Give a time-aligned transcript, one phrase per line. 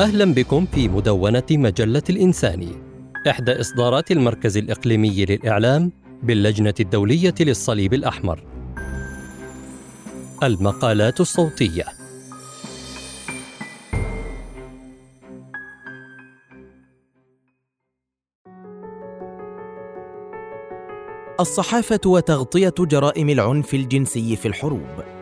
[0.00, 2.72] أهلا بكم في مدونة مجلة الإنساني
[3.28, 5.92] إحدى إصدارات المركز الإقليمي للإعلام
[6.22, 8.42] باللجنة الدولية للصليب الأحمر.
[10.42, 11.84] المقالات الصوتية.
[21.40, 25.19] الصحافة وتغطية جرائم العنف الجنسي في الحروب.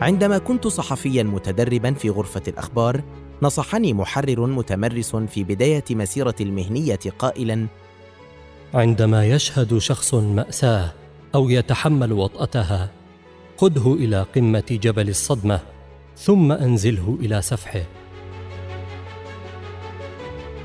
[0.00, 3.02] عندما كنت صحفيا متدربا في غرفة الأخبار
[3.42, 7.66] نصحني محرر متمرس في بداية مسيرتي المهنية قائلا
[8.74, 10.92] عندما يشهد شخص مأساة
[11.34, 12.90] أو يتحمل وطأتها
[13.56, 15.60] خذه إلى قمة جبل الصدمة
[16.16, 17.82] ثم أنزله إلى سفحه.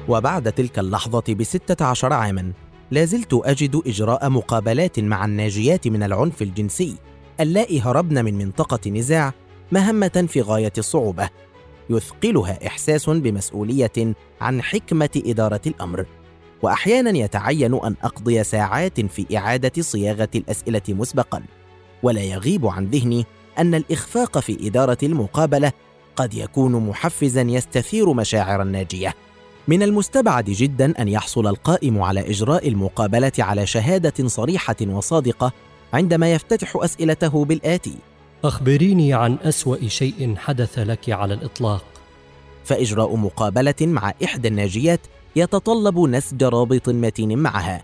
[0.08, 2.52] وبعد تلك اللحظة بستة عشر عاما
[2.92, 6.96] لازلت أجد إجراء مقابلات مع الناجيات من العنف الجنسي.
[7.40, 9.34] اللائي هربن من منطقة نزاع
[9.72, 11.30] مهمة في غاية الصعوبة
[11.90, 16.06] يثقلها إحساس بمسؤولية عن حكمة إدارة الأمر
[16.62, 21.44] وأحيانا يتعين أن أقضي ساعات في إعادة صياغة الأسئلة مسبقا
[22.04, 23.26] ولا يغيب عن ذهني
[23.60, 25.72] أن الإخفاق في إدارة المقابلة
[26.16, 29.14] قد يكون محفزا يستثير مشاعر الناجية.
[29.68, 35.54] من المستبعد جدا أن يحصل القائم على إجراء المقابلة على شهادة صريحة وصادقة
[35.96, 37.96] عندما يفتتح أسئلته بالآتي.
[38.44, 41.86] أخبريني عن أسوأ شيء حدث لك على الإطلاق.
[42.64, 45.00] فإجراء مقابلة مع إحدى الناجيات
[45.36, 47.84] يتطلب نسج رابط متين معها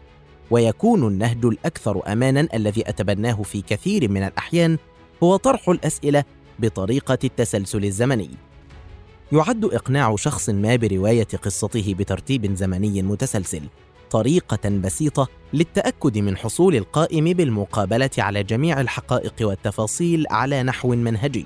[0.52, 4.78] ويكون النهج الأكثر امانا الذي أتبناه في كثير من الأحيان
[5.24, 6.24] هو طرح الأسئلة
[6.60, 8.30] بطريقة التسلسل الزمني.
[9.32, 13.62] يعد إقناع شخص ما برواية قصته بترتيب زمني متسلسل.
[14.12, 21.46] طريقة بسيطة للتأكد من حصول القائم بالمقابلة على جميع الحقائق والتفاصيل على نحو منهجي.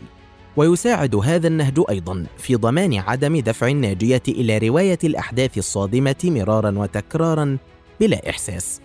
[0.58, 7.58] ويساعد هذا النهج أيضا في ضمان عدم دفع الناجية إلى رواية الأحداث الصادمة مرارا وتكرارا
[8.00, 8.82] بلا إحساس.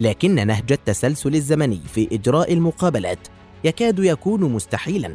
[0.00, 3.18] لكن نهج التسلسل الزمني في إجراء المقابلات
[3.64, 5.14] يكاد يكون مستحيلا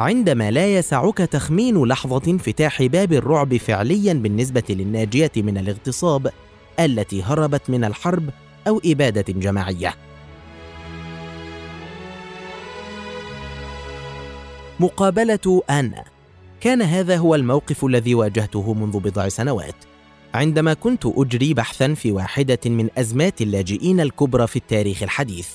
[0.00, 6.30] عندما لا يسعك تخمين لحظة انفتاح باب الرعب فعليا بالنسبة للناجية من الاغتصاب
[6.84, 8.30] التي هربت من الحرب
[8.68, 9.94] أو إبادة جماعية.
[14.80, 16.04] مقابلة أنا
[16.60, 19.74] كان هذا هو الموقف الذي واجهته منذ بضع سنوات.
[20.34, 25.48] عندما كنت أجري بحثا في واحدة من أزمات اللاجئين الكبرى في التاريخ الحديث.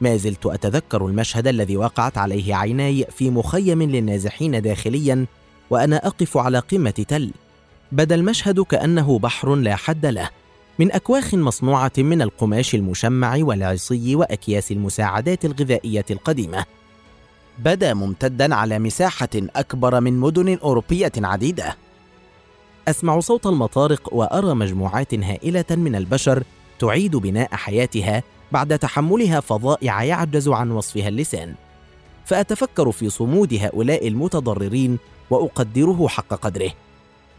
[0.00, 5.26] ما زلت أتذكر المشهد الذي وقعت عليه عيناي في مخيم للنازحين داخليا
[5.70, 7.30] وأنا أقف على قمة تل.
[7.92, 10.30] بدا المشهد كأنه بحر لا حد له.
[10.78, 16.64] من أكواخ مصنوعة من القماش المشمع والعصي وأكياس المساعدات الغذائية القديمة.
[17.58, 21.76] بدا ممتدا على مساحة أكبر من مدن أوروبية عديدة.
[22.88, 26.42] أسمع صوت المطارق وأرى مجموعات هائلة من البشر
[26.78, 31.54] تعيد بناء حياتها بعد تحملها فظائع يعجز عن وصفها اللسان.
[32.24, 34.98] فأتفكر في صمود هؤلاء المتضررين
[35.30, 36.70] وأقدره حق قدره.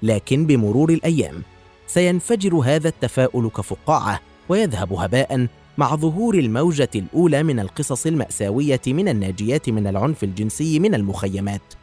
[0.03, 1.43] لكن بمرور الأيام
[1.87, 4.19] سينفجر هذا التفاؤل كفقاعة
[4.49, 5.47] ويذهب هباء
[5.77, 11.73] مع ظهور الموجة الأولى من القصص المأساوية من الناجيات من العنف الجنسي من المخيمات.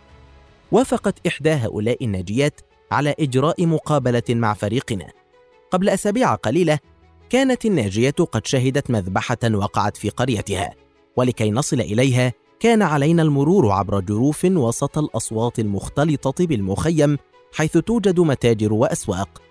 [0.72, 2.60] وافقت إحدى هؤلاء الناجيات
[2.92, 5.06] على إجراء مقابلة مع فريقنا.
[5.70, 6.78] قبل أسابيع قليلة
[7.30, 10.74] كانت الناجية قد شهدت مذبحة وقعت في قريتها
[11.16, 17.18] ولكي نصل إليها كان علينا المرور عبر جروف وسط الأصوات المختلطة بالمخيم
[17.52, 19.42] حيث توجد متاجر وأسواق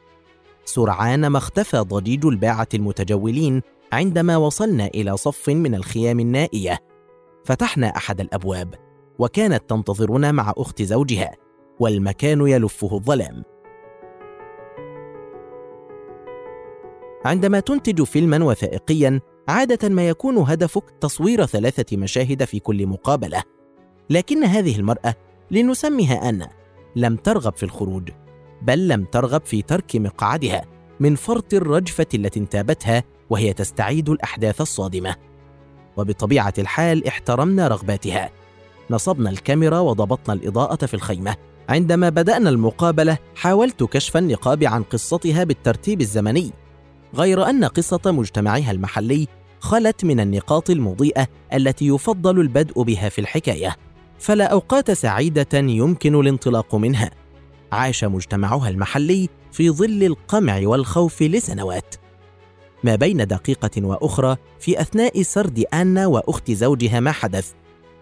[0.66, 3.62] سرعان ما اختفى ضجيج الباعة المتجولين
[3.94, 6.80] عندما وصلنا إلى صف من الخيام النائية.
[7.46, 8.76] فتحنا أحد الأبواب
[9.20, 11.32] وكانت تنتظرنا مع أخت زوجها
[11.80, 13.44] والمكان يلفه الظلام.
[17.26, 23.44] عندما تنتج فيلما وثائقيا عادة ما يكون هدفك تصوير ثلاثة مشاهد في كل مقابلة.
[24.10, 25.16] لكن هذه المرأة
[25.52, 26.50] لنسميها أنا
[26.96, 28.10] لم ترغب في الخروج.
[28.62, 30.66] بل لم ترغب في ترك مقعدها
[31.00, 35.16] من فرط الرجفة التي انتابتها وهي تستعيد الأحداث الصادمة.
[35.98, 38.30] وبطبيعة الحال احترمنا رغباتها.
[38.90, 41.36] نصبنا الكاميرا وضبطنا الإضاءة في الخيمة.
[41.69, 46.52] عندما بدأنا المقابلة حاولت كشف النقاب عن قصتها بالترتيب الزمني.
[47.16, 49.28] غير أن قصة مجتمعها المحلي
[49.60, 53.75] خلت من النقاط المضيئة التي يفضل البدء بها في الحكاية.
[54.19, 57.12] فلا أوقات سعيدة يمكن الانطلاق منها.
[57.71, 61.95] عاش مجتمعها المحلي في ظل القمع والخوف لسنوات.
[62.83, 67.51] ما بين دقيقة وأخرى في أثناء سرد أنا وأخت زوجها ما حدث.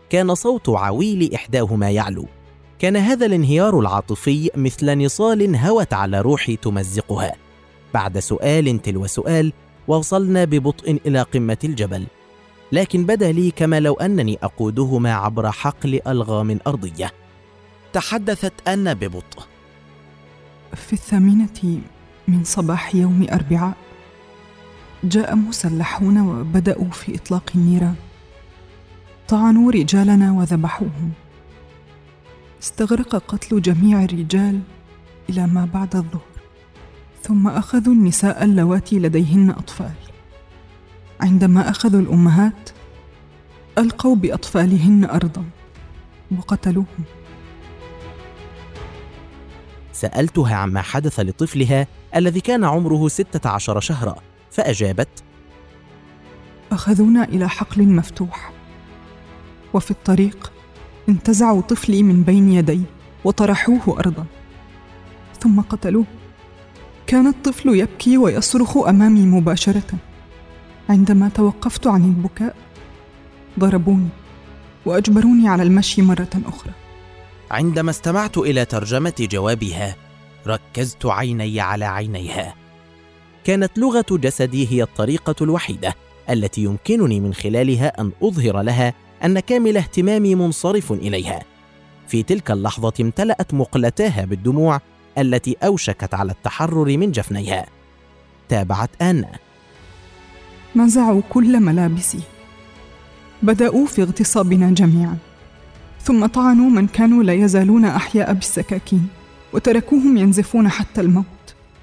[0.09, 2.25] كان صوت عويل إحداهما يعلو.
[2.79, 7.35] كان هذا الانهيار العاطفي مثل نصال هوت على روحي تمزقها.
[7.93, 9.53] بعد سؤال تلو سؤال
[9.87, 12.05] وصلنا ببطء إلى قمة الجبل.
[12.71, 17.11] لكن بدا لي كما لو أنني أقودهما عبر حقل ألغام أرضية.
[17.93, 19.58] تحدثت أن ببطء.
[20.75, 21.81] في الثامنة
[22.27, 23.77] من صباح يوم أربعاء
[25.03, 27.95] جاء مسلحون وبدأوا في إطلاق النيران
[29.27, 31.11] طعنوا رجالنا وذبحوهم.
[32.61, 34.61] استغرق قتل جميع الرجال
[35.29, 36.21] إلى ما بعد الظهر
[37.23, 39.93] ثم أخذوا النساء اللواتي لديهن أطفال.
[41.21, 42.69] عندما أخذوا الأمهات
[43.77, 45.43] ألقوا بأطفالهن أرضا
[46.37, 47.03] وقتلوهم.
[49.99, 54.15] سألتها عما حدث لطفلها الذي كان عمره ستة عشر شهرا
[54.51, 55.09] فأجابت
[56.71, 58.51] أخذونا إلى حقل مفتوح
[59.73, 60.51] وفي الطريق
[61.09, 62.81] انتزعوا طفلي من بين يدي
[63.23, 64.25] وطرحوه أرضا
[65.39, 66.05] ثم قتلوه.
[67.07, 69.97] كان الطفل يبكي ويصرخ أمامي مباشرة.
[70.89, 72.55] عندما توقفت عن البكاء
[73.59, 74.09] ضربوني
[74.85, 76.71] وأجبروني على المشي مرة أخرى.
[77.51, 79.95] عندما استمعت إلى ترجمة جوابها
[80.47, 82.55] ركزت عيني على عينيها.
[83.43, 85.95] كانت لغة جسدي هي الطريقة الوحيدة
[86.29, 88.93] التي يمكنني من خلالها أن أظهر لها
[89.25, 91.43] أن كامل اهتمامي منصرف إليها.
[92.07, 94.81] في تلك اللحظة امتلأت مقلتاها بالدموع
[95.17, 97.65] التي أوشكت على التحرر من جفنيها.
[98.49, 99.31] تابعت أنا
[100.75, 102.19] نزعوا كل ملابسي.
[103.41, 105.17] بدأوا في اغتصابنا جميعا.
[106.09, 109.07] ثم طعنوا من كانوا لا يزالون أحياء بالسكاكين
[109.53, 111.25] وتركوهم ينزفون حتى الموت.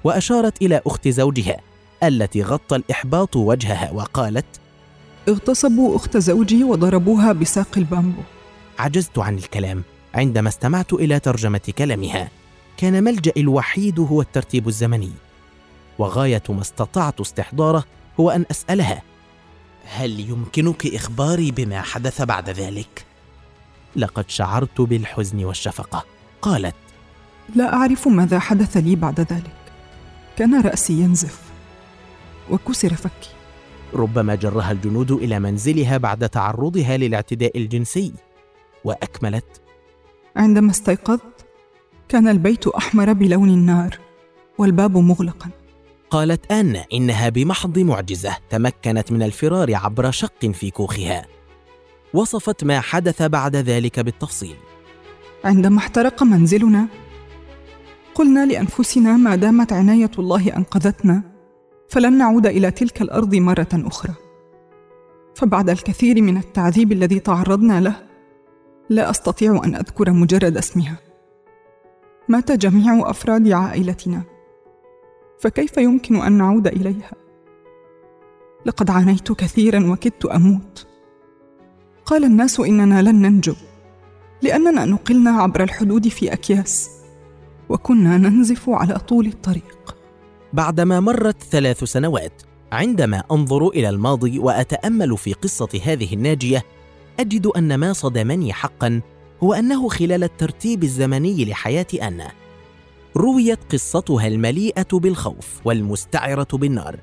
[0.04, 1.56] وأشارت إلى أخت زوجها
[2.02, 4.46] التي غطى الإحباط وجهها وقالت
[5.28, 8.22] اغتصبوا أخت زوجي وضربوها بساق البامبو.
[8.78, 9.82] عجزت عن الكلام
[10.14, 12.28] عندما استمعت إلى ترجمة كلامها.
[12.76, 15.12] كان ملجئي الوحيد هو الترتيب الزمني.
[15.98, 17.84] وغاية ما استطعت استحضاره
[18.20, 19.02] هو أن أسألها
[19.84, 23.05] هل يمكنك إخباري بما حدث بعد ذلك؟
[23.96, 26.04] لقد شعرت بالحزن والشفقة.
[26.42, 26.74] قالت
[27.54, 29.56] لا أعرف ماذا حدث لي بعد ذلك.
[30.36, 31.40] كان رأسي ينزف
[32.50, 33.30] وكسر فكي.
[33.94, 38.12] ربما جرها الجنود إلى منزلها بعد تعرضها للاعتداء الجنسي.
[38.84, 39.60] وأكملت
[40.36, 41.46] عندما استيقظت
[42.08, 43.98] كان البيت أحمر بلون النار
[44.58, 45.50] والباب مغلقا.
[46.10, 51.26] قالت أن إنها بمحض معجزة تمكنت من الفرار عبر شق في كوخها.
[52.14, 54.56] وصفت ما حدث بعد ذلك بالتفصيل.
[55.44, 56.86] عندما احترق منزلنا
[58.14, 61.22] قلنا لأنفسنا ما دامت عناية الله أنقذتنا
[61.88, 64.14] فلن نعود إلى تلك الأرض مرة أخرى.
[65.34, 67.96] فبعد الكثير من التعذيب الذي تعرضنا له
[68.90, 70.98] لا أستطيع أن أذكر مجرد اسمها.
[72.28, 74.22] مات جميع أفراد عائلتنا
[75.40, 77.12] فكيف يمكن أن نعود إليها؟
[78.66, 80.86] لقد عانيت كثيرا وكدت أموت.
[82.06, 83.54] قال الناس إننا لن ننجو
[84.42, 86.90] لأننا نقلنا عبر الحدود في أكياس
[87.68, 89.96] وكنا ننزف على طول الطريق.
[90.52, 92.42] بعدما مرت ثلاث سنوات
[92.72, 96.64] عندما أنظر إلى الماضي وأتأمل في قصة هذه الناجية
[97.20, 99.00] أجد أن ما صدمني حقا
[99.42, 102.32] هو أنه خلال الترتيب الزمني لحياة أنا
[103.16, 106.96] رويت قصتها المليئة بالخوف والمستعرة بالنار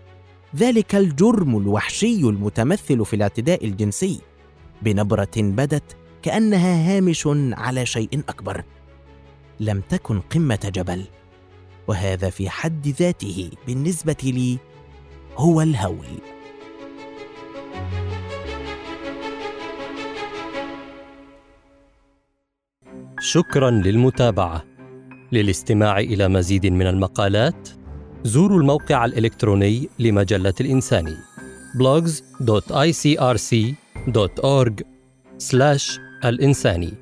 [0.56, 4.22] ذلك الجرم الوحشي المتمثل في الاعتداء الجنسي.
[4.84, 8.64] بنبرة بدت كأنها هامش على شيء أكبر.
[9.60, 11.06] لم تكن قمة جبل
[11.88, 14.58] وهذا في حد ذاته بالنسبة لي
[15.38, 16.06] هو الهول.
[23.20, 24.64] شكرا للمتابعة.
[25.32, 27.70] للاستماع إلى مزيد من المقالات
[28.24, 31.18] زوروا الموقع الإلكتروني لمجلة الانساني
[34.08, 34.84] blogs.icrc.org
[36.26, 36.94] الإنساني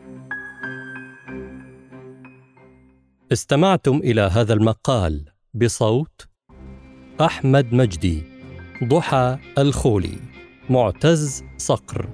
[3.31, 6.27] استمعتم إلى هذا المقال بصوت
[7.21, 8.23] أحمد مجدي
[8.83, 10.17] ضحى الخولي
[10.69, 12.09] معتز صقر.